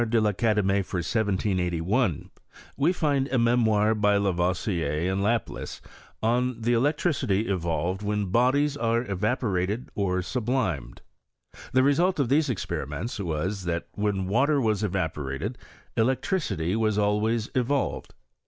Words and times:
de 0.09 0.17
I'Academie, 0.17 0.81
for 0.81 0.97
1781, 0.97 2.31
we 2.75 2.91
find 2.91 3.27
a 3.31 3.37
memoir 3.37 3.93
by 3.93 4.17
Lavoisier 4.17 5.07
and 5.11 5.21
Laplace, 5.21 5.79
on 6.23 6.59
the 6.59 6.73
elec 6.73 6.95
tricity 6.97 7.47
evolved 7.47 8.01
when 8.01 8.25
bodies 8.31 8.75
are 8.75 9.05
evaporated 9.07 9.91
or 9.93 10.23
sub 10.23 10.47
limed. 10.49 11.01
The 11.73 11.83
result 11.83 12.19
of 12.19 12.29
these 12.29 12.49
experiments 12.49 13.19
wa«, 13.19 13.45
that 13.63 13.89
when 13.91 14.27
water 14.27 14.59
was 14.59 14.83
evaporated 14.83 15.59
electricity 15.95 16.75
was 16.75 16.97
always 16.97 17.51
evolved. 17.53 18.15